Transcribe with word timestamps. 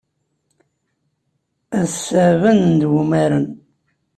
Ass-a, 1.81 2.23
banen-d 2.41 2.81
umaren. 3.01 3.47